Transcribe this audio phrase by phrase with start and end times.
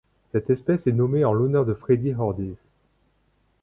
[0.31, 2.57] Cette espèce est nommée en l'honneur de Freddy Hordies.